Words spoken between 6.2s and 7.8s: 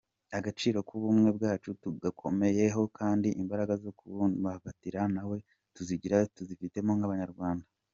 tuzifitemo nk’abanyarwanda.